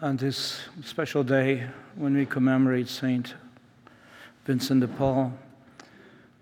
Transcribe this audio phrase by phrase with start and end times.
[0.00, 3.34] on this special day when we commemorate Saint
[4.44, 5.32] Vincent de Paul,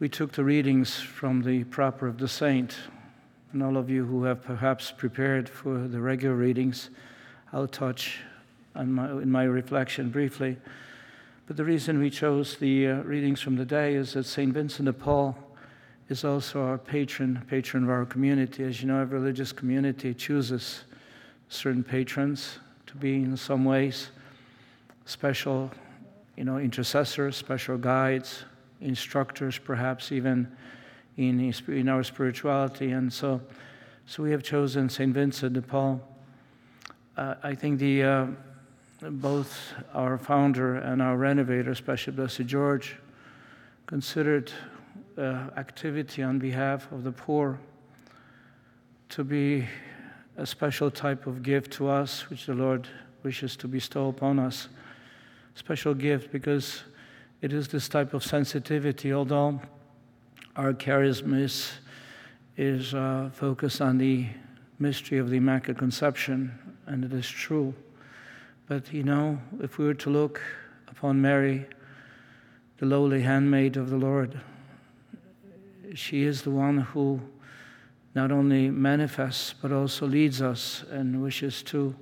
[0.00, 2.76] we took the readings from the Proper of the Saint.
[3.52, 6.90] And all of you who have perhaps prepared for the regular readings,
[7.52, 8.18] I'll touch
[8.74, 10.56] my, in my reflection briefly.
[11.46, 14.52] But the reason we chose the uh, readings from the day is that St.
[14.52, 15.38] Vincent de Paul
[16.08, 18.64] is also our patron, patron of our community.
[18.64, 20.82] As you know, every religious community chooses
[21.48, 22.58] certain patrons
[22.94, 24.10] to be in some ways
[25.04, 25.70] special,
[26.36, 28.44] you know, intercessors, special guides,
[28.80, 30.50] instructors, perhaps even
[31.16, 32.92] in, in our spirituality.
[32.92, 33.40] And so,
[34.06, 35.12] so we have chosen St.
[35.12, 36.00] Vincent de Paul.
[37.16, 38.26] Uh, I think the, uh,
[39.02, 42.96] both our founder and our renovator, especially Blessed George,
[43.86, 44.52] considered
[45.18, 47.58] uh, activity on behalf of the poor
[49.10, 49.66] to be
[50.36, 52.88] a special type of gift to us, which the Lord
[53.22, 54.68] wishes to bestow upon us.
[55.54, 56.82] Special gift because
[57.40, 59.60] it is this type of sensitivity, although
[60.56, 61.72] our charism is,
[62.56, 64.26] is uh, focused on the
[64.78, 67.74] mystery of the Immaculate Conception, and it is true.
[68.66, 70.40] But you know, if we were to look
[70.88, 71.66] upon Mary,
[72.78, 74.40] the lowly handmaid of the Lord,
[75.94, 77.20] she is the one who
[78.14, 81.94] not only manifests but also leads us and wishes to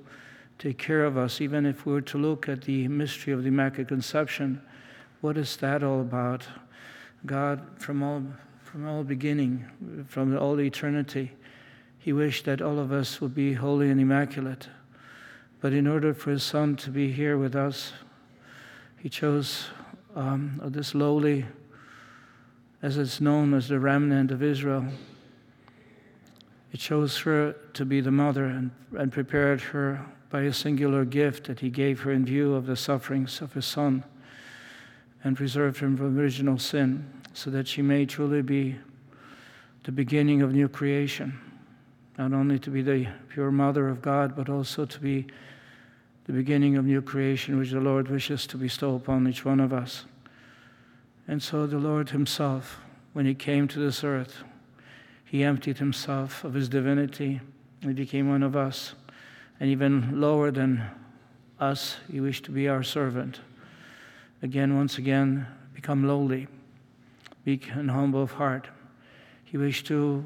[0.59, 1.41] take care of us.
[1.41, 4.61] Even if we were to look at the mystery of the Immaculate Conception,
[5.21, 6.43] what is that all about?
[7.25, 8.23] God, from all,
[8.63, 9.65] from all beginning,
[10.07, 11.31] from all eternity,
[11.97, 14.67] He wished that all of us would be holy and immaculate.
[15.61, 17.93] But in order for His Son to be here with us,
[18.99, 19.67] He chose
[20.15, 21.45] um, this lowly,
[22.81, 24.85] as it's known as the remnant of Israel
[26.73, 31.45] it chose her to be the mother and, and prepared her by a singular gift
[31.45, 34.03] that he gave her in view of the sufferings of his son
[35.23, 38.75] and preserved her from original sin so that she may truly be
[39.83, 41.39] the beginning of new creation,
[42.17, 45.27] not only to be the pure mother of God, but also to be
[46.25, 49.73] the beginning of new creation which the Lord wishes to bestow upon each one of
[49.73, 50.05] us.
[51.27, 52.79] And so the Lord Himself,
[53.11, 54.43] when He came to this earth,
[55.33, 57.41] he emptied himself of his divinity
[57.81, 58.93] and became one of us.
[59.59, 60.83] And even lower than
[61.59, 63.39] us, he wished to be our servant.
[64.43, 66.47] Again, once again, become lowly,
[67.47, 68.67] meek and humble of heart.
[69.43, 70.23] He wished to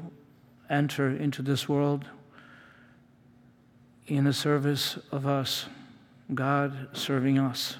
[0.68, 2.04] enter into this world
[4.08, 5.70] in the service of us,
[6.34, 7.78] God serving us.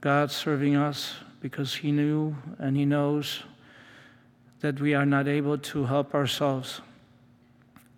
[0.00, 3.44] God serving us because He knew and He knows
[4.64, 6.80] that we are not able to help ourselves.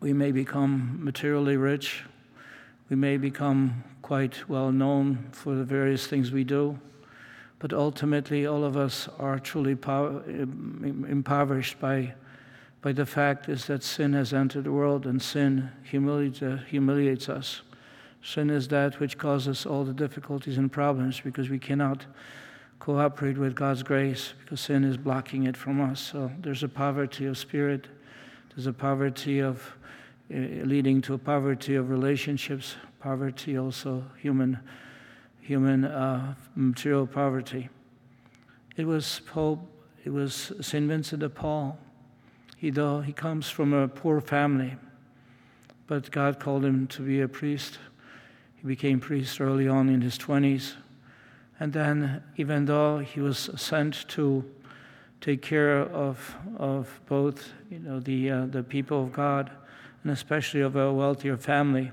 [0.01, 2.03] We may become materially rich.
[2.91, 6.77] We may become quite well known for the various things we do.
[7.61, 9.79] But ultimately, all of us are truly
[11.09, 12.15] impoverished by,
[12.83, 17.29] by the fact is that sin has entered the world and sin humiliates, uh, humiliates
[17.29, 17.63] us.
[18.25, 22.07] Sin is that which causes all the difficulties and problems because we cannot
[22.79, 26.01] cooperate with God's grace because sin is blocking it from us.
[26.01, 27.87] So there's a poverty of spirit,
[28.55, 29.77] there's a poverty of
[30.33, 34.59] uh, leading to a poverty of relationships, poverty also human,
[35.41, 37.69] human uh, material poverty.
[38.77, 39.61] It was Pope,
[40.05, 41.79] it was Saint Vincent de Paul.
[42.57, 44.77] He though he comes from a poor family,
[45.87, 47.79] but God called him to be a priest.
[48.57, 50.75] He became priest early on in his twenties
[51.59, 54.45] and then, even though he was sent to
[55.21, 59.51] take care of, of both you know, the, uh, the people of God
[60.03, 61.91] and especially of a wealthier family,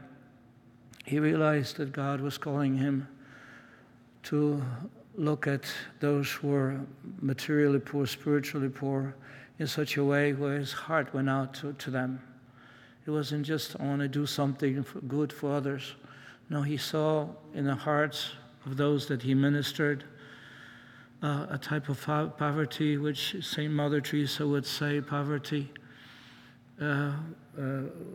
[1.06, 3.07] he realized that God was calling him
[4.23, 4.62] to
[5.16, 5.63] look at
[6.00, 6.79] those who were
[7.22, 9.16] materially poor, spiritually poor,
[9.59, 12.22] in such a way where his heart went out to, to them.
[13.06, 15.96] It wasn't just, I want to do something good for others.
[16.50, 18.32] No, he saw in the hearts
[18.65, 20.03] of those that he ministered,
[21.21, 23.71] uh, a type of poverty which St.
[23.71, 25.71] Mother Teresa would say poverty,
[26.81, 27.61] uh, uh,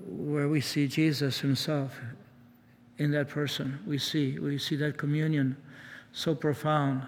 [0.07, 1.99] where we see Jesus himself
[2.99, 3.79] in that person.
[3.87, 5.57] We see, we see that communion
[6.13, 7.07] so profound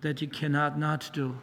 [0.00, 1.38] that you cannot not do.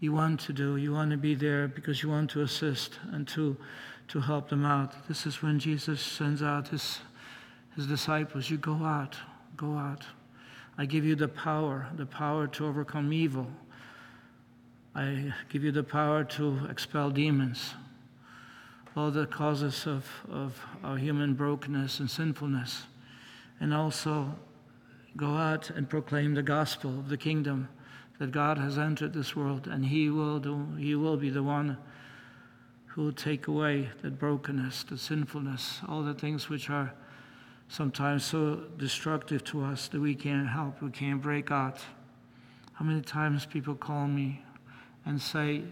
[0.00, 3.26] You want to do, you want to be there because you want to assist and
[3.28, 3.56] to,
[4.08, 5.08] to help them out.
[5.08, 6.98] This is when Jesus sends out his,
[7.76, 8.50] his disciples.
[8.50, 9.16] You go out,
[9.56, 10.04] go out.
[10.78, 13.46] I give you the power, the power to overcome evil.
[14.94, 17.74] I give you the power to expel demons.
[18.96, 22.84] All the causes of, of our human brokenness and sinfulness.
[23.60, 24.34] and also
[25.16, 27.68] go out and proclaim the gospel of the kingdom
[28.18, 30.66] that God has entered this world, and He will do.
[30.78, 31.76] He will be the one
[32.86, 36.92] who will take away that brokenness, the sinfulness, all the things which are
[37.68, 41.78] sometimes so destructive to us that we can't help, we can't break out.
[42.74, 44.42] How many times people call me
[45.04, 45.62] and say,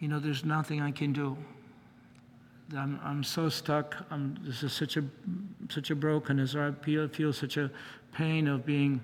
[0.00, 1.36] you know, there's nothing I can do.
[2.76, 3.96] I'm, I'm so stuck.
[4.10, 5.04] I'm, this is such a,
[5.70, 7.70] such a brokenness, or I feel, feel such a
[8.12, 9.00] pain of being,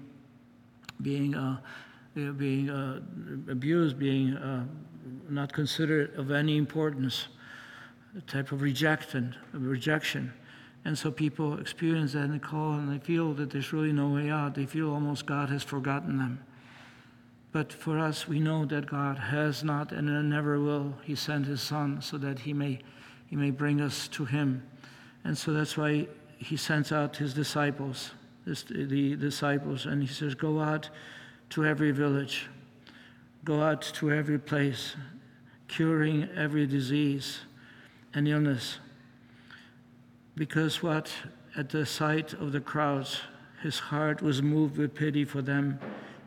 [1.01, 1.59] being, uh,
[2.15, 3.01] being uh,
[3.51, 4.65] abused, being uh,
[5.29, 7.29] not considered of any importance,
[8.17, 10.33] a type of rejection, rejection.
[10.85, 14.09] And so people experience that and they call and they feel that there's really no
[14.09, 14.55] way out.
[14.55, 16.45] They feel almost God has forgotten them.
[17.53, 20.95] But for us, we know that God has not and never will.
[21.05, 22.81] He sent His Son so that He may,
[23.27, 24.63] he may bring us to Him.
[25.25, 26.09] And so that's why
[26.39, 28.13] He sends out His disciples,
[28.47, 30.89] this, the disciples, and He says, Go out
[31.51, 32.49] to every village,
[33.45, 34.97] go out to every place,
[35.69, 37.41] curing every disease
[38.15, 38.79] and illness
[40.35, 41.13] because what?
[41.57, 43.21] At the sight of the crowds,
[43.63, 45.79] his heart was moved with pity for them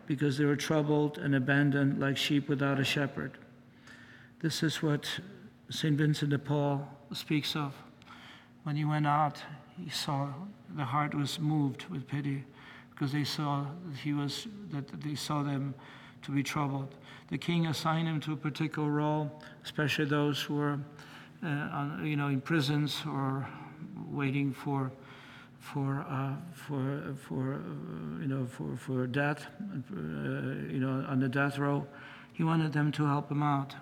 [0.05, 3.31] because they were troubled and abandoned like sheep without a shepherd.
[4.41, 5.09] This is what
[5.69, 5.97] St.
[5.97, 7.73] Vincent de Paul speaks of.
[8.63, 9.41] When he went out,
[9.83, 10.29] he saw
[10.75, 12.43] the heart was moved with pity
[12.91, 15.73] because they saw that he was that they saw them
[16.23, 16.95] to be troubled.
[17.29, 19.31] The king assigned him to a particular role,
[19.63, 20.79] especially those who were,
[21.43, 23.47] uh, you know, in prisons or
[24.11, 24.91] waiting for
[25.59, 29.99] for uh, for for uh, you know for for death, uh,
[30.71, 31.85] you know, on the death row.
[32.33, 33.75] He wanted them to help him out,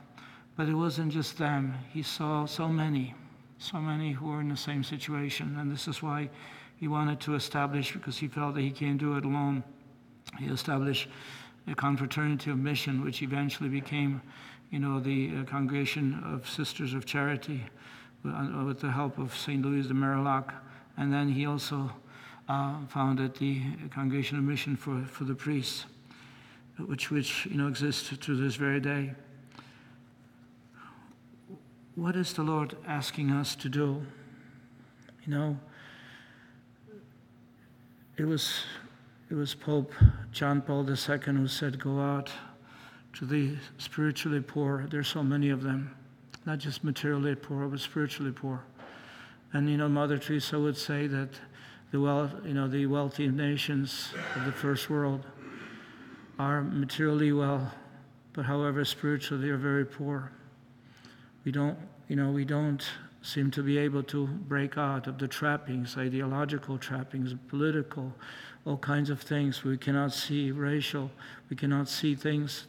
[0.56, 1.74] but it wasn't just them.
[1.92, 3.16] He saw so many,
[3.58, 6.30] so many who were in the same situation, and this is why
[6.76, 9.64] he wanted to establish because he felt that he can't do it alone.
[10.38, 11.08] He established
[11.68, 14.22] a confraternity of mission, which eventually became,
[14.70, 17.64] you know, the uh, Congregation of Sisters of Charity
[18.24, 19.64] with the help of St.
[19.64, 20.54] Louis de Marillac.
[20.98, 21.92] And then he also
[22.48, 23.62] uh, founded the
[23.94, 25.86] Congregation of Mission for, for the priests,
[26.78, 29.14] which, which you know, exists to this very day.
[31.96, 34.02] What is the Lord asking us to do?
[35.26, 35.60] You know,
[38.18, 38.64] it was,
[39.30, 39.94] it was Pope
[40.32, 42.32] John Paul II who said, Go out
[43.14, 44.88] to the spiritually poor.
[44.90, 45.96] There's so many of them
[46.46, 48.64] not just materially poor, but spiritually poor.
[49.54, 51.30] And you know, Mother Teresa would say that
[51.92, 55.26] the well, you know, the wealthy nations of the first world
[56.40, 57.72] are materially well,
[58.34, 60.32] but however spiritually they are very poor.
[61.46, 62.84] We don't, you know, we don't
[63.22, 68.12] seem to be able to break out of the trappings, ideological trappings, political,
[68.66, 69.64] all kinds of things.
[69.64, 71.12] We cannot see racial,
[71.50, 72.68] we cannot see things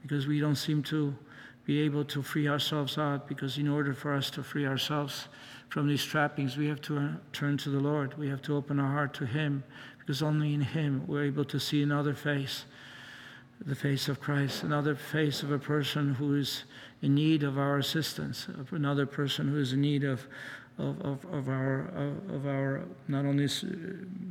[0.00, 1.14] because we don't seem to
[1.64, 5.28] be able to free ourselves out because in order for us to free ourselves
[5.68, 8.18] from these trappings, we have to uh, turn to the Lord.
[8.18, 9.62] We have to open our heart to Him
[9.98, 12.64] because only in Him we're able to see another face,
[13.64, 16.64] the face of Christ, another face of a person who is
[17.00, 20.26] in need of our assistance, of another person who is in need of,
[20.78, 23.44] of, of, of our, of, of, our not only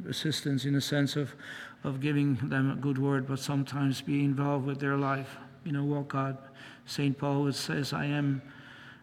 [0.09, 1.33] assistance in the sense of,
[1.83, 5.37] of giving them a good word, but sometimes be involved with their life.
[5.63, 6.37] You know what God
[6.91, 7.17] St.
[7.17, 8.41] Paul says, I am,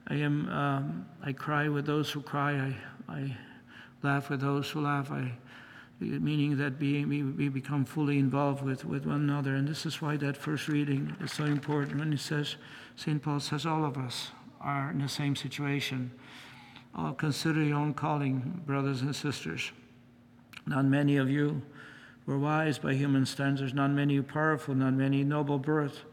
[0.09, 2.77] I am, um, I cry with those who cry, I,
[3.11, 3.37] I
[4.03, 5.33] laugh with those who laugh, I,
[5.99, 9.55] meaning that we, we become fully involved with, with one another.
[9.55, 12.57] And this is why that first reading is so important when he says,
[12.95, 13.23] St.
[13.23, 16.11] Paul says, all of us are in the same situation.
[16.95, 19.73] Oh, consider your own calling, brothers and sisters.
[20.67, 21.63] Not many of you
[22.27, 26.05] were wise by human standards, not many powerful, not many noble birth.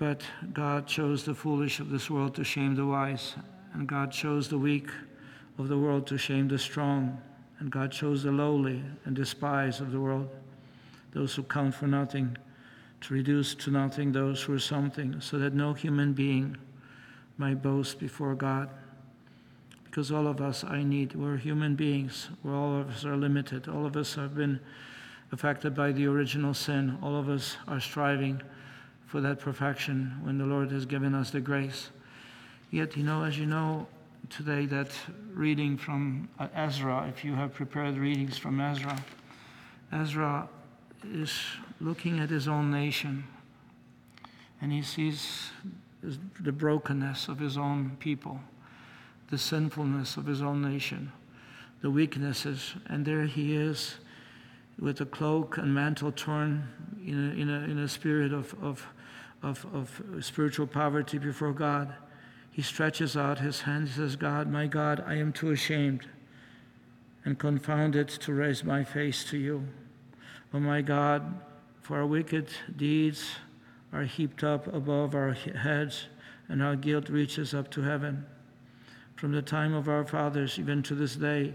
[0.00, 0.22] But
[0.54, 3.34] God chose the foolish of this world to shame the wise,
[3.74, 4.88] and God chose the weak
[5.58, 7.20] of the world to shame the strong,
[7.58, 10.30] and God chose the lowly and despised of the world,
[11.12, 12.38] those who count for nothing,
[13.02, 16.56] to reduce to nothing those who are something, so that no human being
[17.36, 18.70] might boast before God.
[19.84, 23.68] Because all of us, I need, we're human beings, where all of us are limited,
[23.68, 24.60] all of us have been
[25.30, 28.40] affected by the original sin, all of us are striving
[29.10, 31.90] for that perfection when the Lord has given us the grace.
[32.70, 33.88] Yet, you know, as you know
[34.28, 34.92] today, that
[35.34, 38.96] reading from uh, Ezra, if you have prepared readings from Ezra,
[39.90, 40.48] Ezra
[41.12, 41.32] is
[41.80, 43.24] looking at his own nation
[44.60, 45.50] and he sees
[46.40, 48.38] the brokenness of his own people,
[49.30, 51.10] the sinfulness of his own nation,
[51.82, 53.96] the weaknesses, and there he is
[54.78, 56.68] with a cloak and mantle torn
[57.04, 58.86] in a, in a, in a spirit of, of,
[59.42, 61.94] of, of spiritual poverty before God.
[62.50, 63.88] He stretches out his hand.
[63.88, 66.06] He says, God, my God, I am too ashamed
[67.24, 69.66] and confounded to raise my face to you.
[70.52, 71.40] Oh, my God,
[71.80, 73.30] for our wicked deeds
[73.92, 76.06] are heaped up above our heads,
[76.48, 78.26] and our guilt reaches up to heaven.
[79.16, 81.54] From the time of our fathers, even to this day,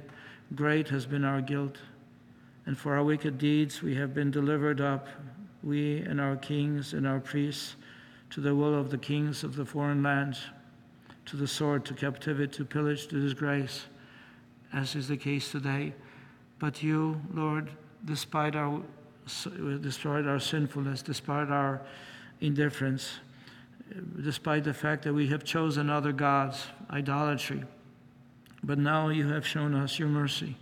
[0.53, 1.77] great has been our guilt.
[2.65, 5.07] And for our wicked deeds, we have been delivered up,
[5.65, 7.75] we and our kings and our priests,
[8.29, 10.41] to the will of the kings of the foreign lands,
[11.25, 13.85] to the sword, to captivity, to pillage, to disgrace,
[14.71, 15.93] as is the case today.
[16.59, 17.71] But you, Lord,
[18.05, 18.81] despite our,
[19.81, 21.81] despite our sinfulness, despite our
[22.41, 23.19] indifference,
[24.21, 27.63] despite the fact that we have chosen other gods, idolatry,
[28.63, 30.57] but now you have shown us your mercy.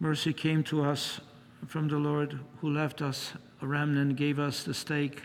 [0.00, 1.20] Mercy came to us
[1.66, 5.22] from the Lord who left us a remnant, gave us the stake,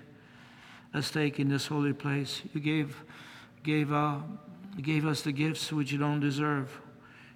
[0.94, 2.42] a stake in this holy place.
[2.54, 3.04] You gave,
[3.64, 4.18] gave, uh,
[4.82, 6.80] gave us the gifts which you don't deserve,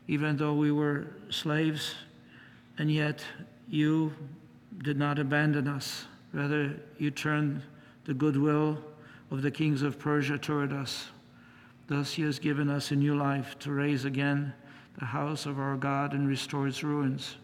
[0.08, 1.96] even though we were slaves,
[2.78, 3.24] and yet
[3.70, 4.14] you
[4.84, 6.06] did not abandon us.
[6.34, 7.62] Rather, you turned
[8.06, 8.78] the goodwill
[9.32, 11.10] of the kings of Persia toward us.
[11.88, 14.54] Thus, he has given us a new life to raise again
[15.00, 17.36] the house of our God and restore its ruins,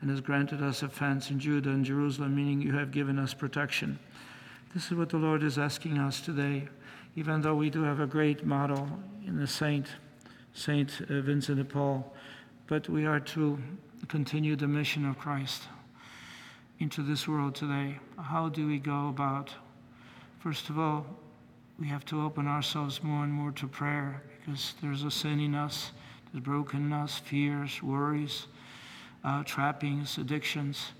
[0.00, 3.34] and has granted us a fence in Judah and Jerusalem, meaning you have given us
[3.34, 3.98] protection.
[4.74, 6.68] This is what the Lord is asking us today,
[7.16, 8.88] even though we do have a great model
[9.26, 9.88] in the saint,
[10.52, 12.14] Saint uh, Vincent de Paul,
[12.66, 13.58] but we are to
[14.08, 15.62] continue the mission of Christ
[16.78, 17.98] into this world today.
[18.20, 19.52] How do we go about?
[20.40, 21.06] First of all,
[21.78, 25.54] we have to open ourselves more and more to prayer because there's a sin in
[25.54, 25.92] us
[26.32, 28.46] there's brokenness, fears, worries,
[29.24, 30.92] uh, trappings, addictions.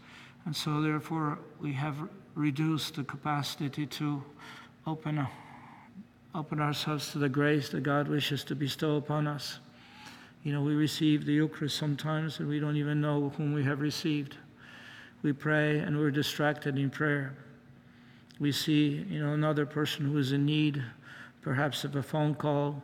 [0.44, 1.96] And so, therefore, we have
[2.34, 4.22] reduced the capacity to
[4.86, 5.26] open,
[6.34, 9.58] open ourselves to the grace that God wishes to bestow upon us.
[10.44, 13.80] You know, we receive the Eucharist sometimes and we don't even know whom we have
[13.80, 14.36] received.
[15.22, 17.34] We pray and we're distracted in prayer.
[18.38, 20.82] We see, you know, another person who is in need,
[21.42, 22.82] perhaps of a phone call,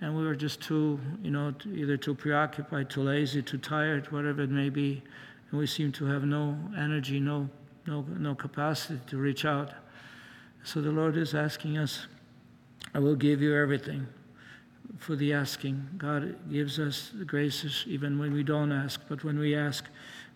[0.00, 4.42] and we were just too, you know, either too preoccupied, too lazy, too tired, whatever
[4.42, 5.02] it may be,
[5.50, 7.48] and we seem to have no energy, no,
[7.86, 9.72] no, no capacity to reach out.
[10.62, 12.06] So the Lord is asking us,
[12.94, 14.06] I will give you everything
[14.98, 15.86] for the asking.
[15.98, 19.84] God gives us the graces even when we don't ask, but when we ask,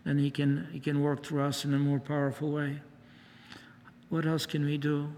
[0.04, 2.80] then He can, he can work through us in a more powerful way.
[4.08, 5.08] What else can we do?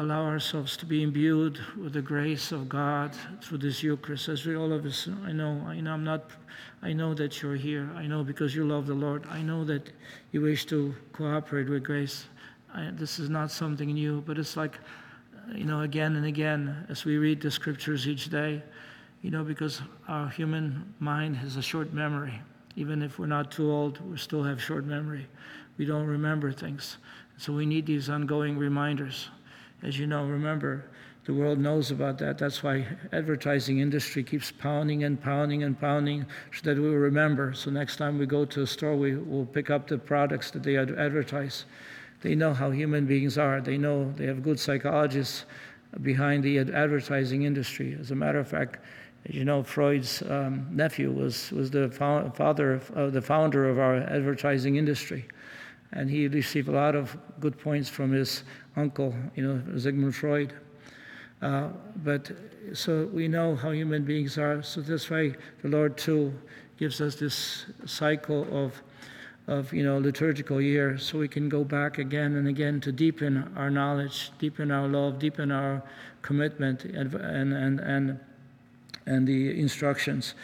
[0.00, 3.10] Allow ourselves to be imbued with the grace of God
[3.42, 4.28] through this Eucharist.
[4.28, 6.30] As we all of us, I know, I know, I'm not,
[6.82, 7.90] I know that you're here.
[7.96, 9.26] I know because you love the Lord.
[9.28, 9.90] I know that
[10.30, 12.26] you wish to cooperate with grace.
[12.72, 14.78] I, this is not something new, but it's like,
[15.52, 18.62] you know, again and again as we read the scriptures each day,
[19.22, 22.40] you know, because our human mind has a short memory.
[22.76, 25.26] Even if we're not too old, we still have short memory.
[25.76, 26.98] We don't remember things.
[27.36, 29.28] So we need these ongoing reminders
[29.82, 30.84] as you know, remember,
[31.24, 32.38] the world knows about that.
[32.38, 37.52] That's why advertising industry keeps pounding and pounding and pounding so that we remember.
[37.52, 40.62] So next time we go to a store, we will pick up the products that
[40.62, 41.66] they advertise.
[42.22, 43.60] They know how human beings are.
[43.60, 45.44] They know they have good psychologists
[46.02, 47.96] behind the advertising industry.
[48.00, 48.78] As a matter of fact,
[49.26, 53.78] as you know, Freud's um, nephew was, was the father of, uh, the founder of
[53.78, 55.26] our advertising industry
[55.92, 58.44] and he received a lot of good points from his
[58.76, 60.52] uncle, you know, Sigmund Freud.
[61.40, 61.68] Uh,
[62.04, 62.30] but
[62.72, 64.62] so we know how human beings are.
[64.62, 66.32] So that's why the Lord too
[66.78, 68.82] gives us this cycle of,
[69.46, 73.52] of you know, liturgical year, so we can go back again and again to deepen
[73.56, 75.82] our knowledge, deepen our love, deepen our
[76.22, 78.20] commitment, and and and and,
[79.06, 80.34] and the instructions.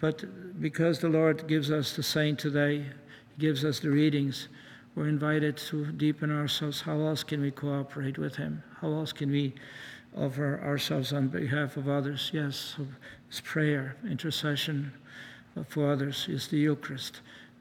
[0.00, 4.48] But because the Lord gives us the saint today, He gives us the readings
[4.94, 6.80] we're invited to deepen ourselves.
[6.80, 8.62] How else can we cooperate with Him?
[8.80, 9.54] How else can we
[10.16, 12.30] offer ourselves on behalf of others?
[12.32, 12.76] Yes,
[13.28, 14.92] it's prayer, intercession
[15.68, 17.20] for others, is the Eucharist,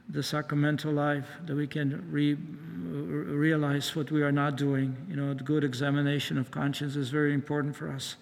[0.10, 4.96] the sacramental life that we can re- realize what we are not doing.
[5.10, 8.16] You know, the good examination of conscience is very important for us,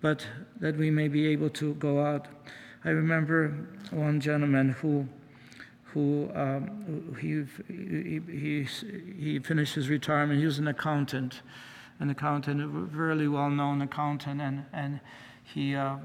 [0.00, 0.26] but
[0.60, 2.28] that we may be able to go out.
[2.84, 5.08] I remember one gentleman who
[5.96, 8.66] who um, he, he,
[9.18, 10.38] he, finished his retirement.
[10.38, 11.40] He was an accountant,
[12.00, 15.00] an accountant, a very well known accountant, and, and
[15.42, 15.96] he, uh,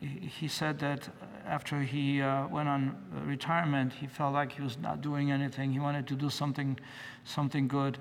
[0.00, 1.08] he said that
[1.46, 5.70] after he uh, went on retirement, he felt like he was not doing anything.
[5.70, 6.76] He wanted to do something,
[7.22, 7.98] something good,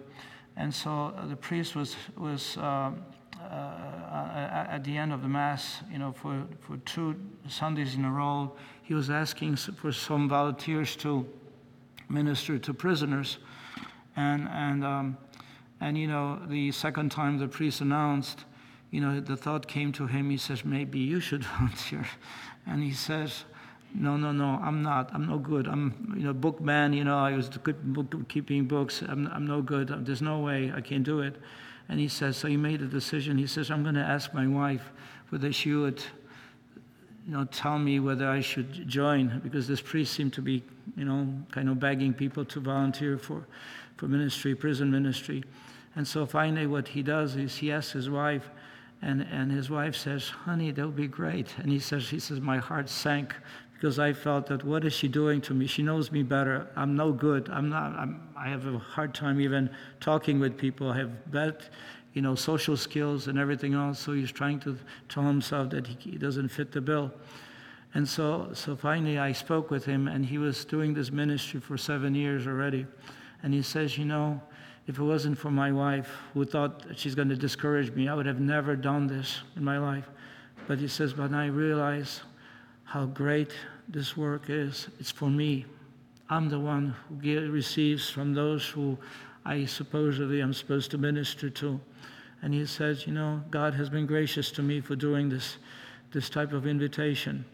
[0.57, 2.89] and so the priest was was uh,
[3.39, 7.15] uh, at the end of the mass, you know, for for two
[7.47, 8.51] Sundays in a row,
[8.86, 11.27] he was asking for some volunteers to
[12.10, 13.38] minister to prisoners,
[14.15, 15.18] and and um,
[15.82, 18.46] and you know, the second time the priest announced
[18.96, 20.30] you know, the thought came to him.
[20.30, 22.06] He says, maybe you should volunteer.
[22.65, 23.44] And he says,
[23.94, 25.13] no, no, no, I'm not.
[25.13, 25.68] I'm no good.
[25.68, 26.94] I'm, you know, bookman.
[26.94, 29.01] You know, I was good keeping books.
[29.01, 30.06] I'm, I'm no good.
[30.06, 31.36] There's no way I can do it.
[31.89, 33.38] And he says, so he made a decision.
[33.38, 34.94] He says, I'm going to ask my wife
[35.27, 36.01] whether she would,
[37.25, 40.63] you know, tell me whether I should join because this priest seemed to be,
[40.96, 43.48] you know, kind of begging people to volunteer for,
[43.98, 45.44] for ministry, prison ministry.
[45.96, 48.50] And so finally, what he does is he asks his wife,
[49.01, 51.55] and, and his wife says, honey, that would be great.
[51.58, 53.36] And he says, he says, my heart sank
[53.74, 55.67] because I felt that what is she doing to me?
[55.67, 56.67] She knows me better.
[56.75, 57.50] I'm no good.
[57.50, 60.91] I'm not, I'm, I have a hard time even talking with people.
[60.91, 61.58] I have bad,
[62.15, 64.00] you know, social skills and everything else.
[64.00, 64.77] So he's trying to
[65.10, 67.12] tell himself that he, he doesn't fit the bill.
[67.93, 71.77] And so, so finally I spoke with him and he was doing this ministry for
[71.77, 72.88] seven years already.
[73.43, 74.41] And he says, you know,
[74.88, 78.25] if it wasn't for my wife who thought she's going to discourage me, I would
[78.25, 80.07] have never done this in my life.
[80.67, 82.22] But he says, But I realize
[82.86, 83.51] how great
[83.88, 84.88] this work is.
[85.00, 85.65] It's for me.
[86.29, 88.98] I'm the one who receives from those who
[89.45, 91.79] I supposedly am supposed to minister to.
[92.41, 95.57] And he says, You know, God has been gracious to me for doing this,
[96.11, 97.45] this type of invitation.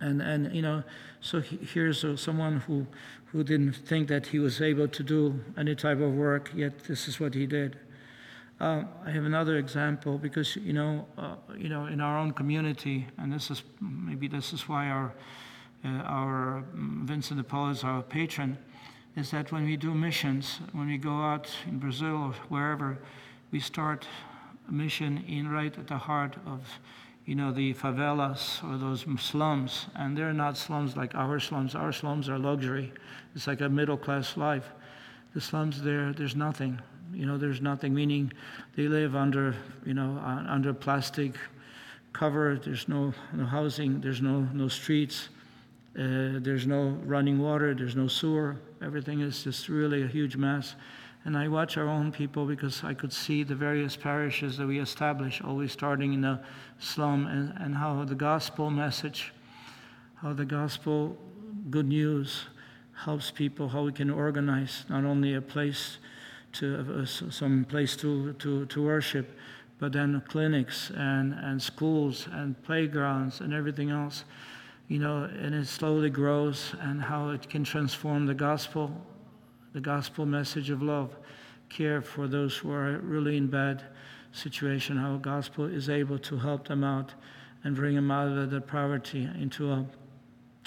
[0.00, 0.82] And, and you know,
[1.20, 2.86] so here's someone who,
[3.26, 7.08] who didn't think that he was able to do any type of work, yet this
[7.08, 7.78] is what he did.
[8.60, 13.06] Uh, I have another example because you know, uh, you know, in our own community,
[13.16, 15.14] and this is maybe this is why our
[15.82, 18.58] uh, our mm, Vincent de Paul is our patron,
[19.16, 22.98] is that when we do missions, when we go out in Brazil or wherever,
[23.50, 24.06] we start
[24.68, 26.60] a mission in right at the heart of
[27.30, 31.76] you know, the favelas or those slums, and they're not slums like our slums.
[31.76, 32.92] Our slums are luxury.
[33.36, 34.68] It's like a middle class life.
[35.34, 36.80] The slums there, there's nothing.
[37.12, 37.94] You know, there's nothing.
[37.94, 38.32] Meaning,
[38.74, 39.54] they live under,
[39.84, 41.34] you know, uh, under plastic
[42.12, 42.58] cover.
[42.62, 44.00] There's no, no housing.
[44.00, 45.28] There's no no streets.
[45.98, 47.74] Uh, there's no running water.
[47.74, 48.56] There's no sewer.
[48.82, 50.76] Everything is just really a huge mess.
[51.24, 54.78] And I watch our own people because I could see the various parishes that we
[54.78, 56.42] establish, always starting in a
[56.78, 59.32] slum, and, and how the gospel message,
[60.16, 61.18] how the gospel
[61.68, 62.44] good news
[63.04, 65.98] helps people, how we can organize not only a place
[66.52, 69.38] to uh, some place to, to, to worship,
[69.78, 74.24] but then clinics and, and schools and playgrounds and everything else.
[74.90, 78.90] You know, and it slowly grows, and how it can transform the gospel
[79.72, 81.16] the gospel message of love,
[81.68, 83.84] care for those who are really in bad
[84.32, 87.14] situation, how gospel is able to help them out
[87.62, 89.86] and bring them out of that poverty into a,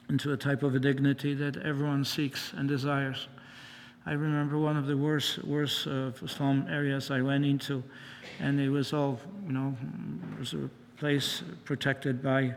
[0.07, 3.27] into a type of a dignity that everyone seeks and desires.
[4.05, 7.83] I remember one of the worst, worst uh, slum areas I went into,
[8.39, 9.75] and it was all, you know,
[10.33, 12.55] it was a place protected by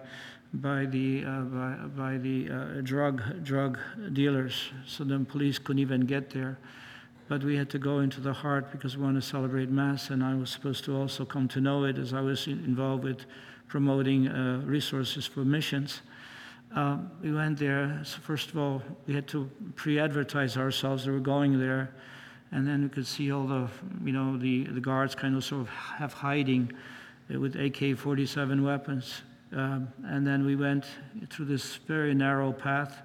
[0.54, 3.78] by the, uh, by, by, the uh, drug, drug
[4.12, 6.58] dealers, so the police couldn't even get there.
[7.28, 10.22] But we had to go into the heart because we want to celebrate Mass, and
[10.22, 13.26] I was supposed to also come to know it as I was involved with
[13.68, 16.02] promoting uh, resources for missions.
[16.74, 18.00] Um, we went there.
[18.04, 21.94] So first of all, we had to pre-advertise ourselves that we're going there,
[22.52, 23.68] and then we could see all the,
[24.04, 26.72] you know, the, the guards kind of sort of half hiding
[27.28, 29.22] with AK-47 weapons.
[29.52, 30.86] Um, and then we went
[31.30, 33.02] through this very narrow path,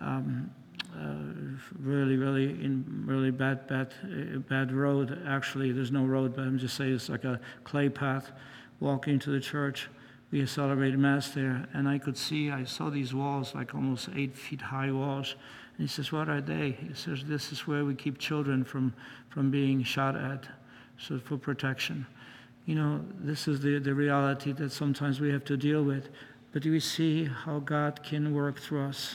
[0.00, 0.50] um,
[0.96, 5.20] uh, really, really in really bad, bad, uh, bad road.
[5.26, 8.30] Actually, there's no road, but I'm just saying it's like a clay path.
[8.80, 9.88] Walking to the church,
[10.30, 14.36] we celebrated mass there, and I could see, I saw these walls, like almost eight
[14.36, 15.34] feet high walls.
[15.76, 18.92] And he says, "What are they?" He says, "This is where we keep children from
[19.30, 20.48] from being shot at,
[20.96, 22.06] so for protection."
[22.68, 26.10] You know, this is the, the reality that sometimes we have to deal with.
[26.52, 29.14] But we see how God can work through us,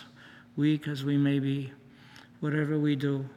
[0.55, 1.71] weak as we may be,
[2.39, 3.29] whatever we do,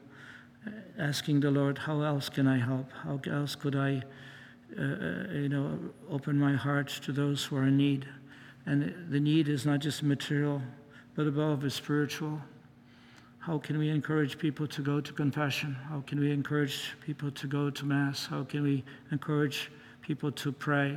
[0.99, 2.91] asking the Lord, how else can I help?
[3.05, 4.03] How else could I,
[4.79, 5.79] uh, uh, you know,
[6.11, 8.09] open my heart to those who are in need?
[8.65, 10.63] And the need is not just material,
[11.15, 12.41] but above is spiritual.
[13.41, 15.75] How can we encourage people to go to confession?
[15.91, 18.25] How can we encourage people to go to Mass?
[18.25, 19.71] How can we encourage
[20.07, 20.97] people to pray.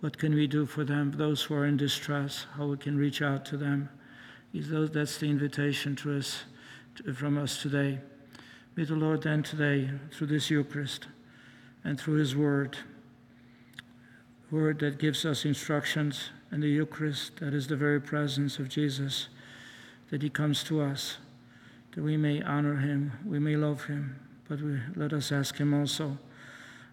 [0.00, 2.46] What can we do for them, those who are in distress?
[2.56, 3.90] How we can reach out to them?
[4.54, 6.44] That's the invitation to us,
[7.14, 8.00] from us today.
[8.74, 11.08] May the Lord then today, through this Eucharist
[11.84, 12.78] and through His Word,
[14.50, 19.28] Word that gives us instructions, and the Eucharist that is the very presence of Jesus,
[20.10, 21.18] that He comes to us,
[21.94, 24.18] that we may honor Him, we may love Him,
[24.48, 26.16] but we, let us ask Him also,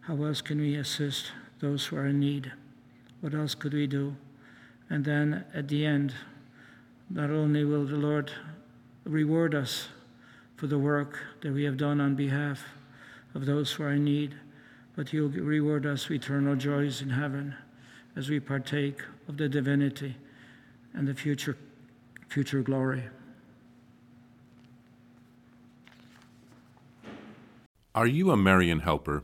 [0.10, 2.52] how else can we assist those who are in need?
[3.22, 4.16] What else could we do?
[4.90, 6.16] And then at the end,
[7.12, 8.32] not only will the Lord
[9.04, 9.90] reward us
[10.56, 12.64] for the work that we have done on behalf
[13.36, 14.34] of those who are in need,
[14.96, 17.54] but He'll reward us with eternal joys in heaven
[18.16, 20.16] as we partake of the divinity
[20.96, 21.56] and the future,
[22.30, 23.04] future glory.
[27.94, 29.24] Are you a Marian helper?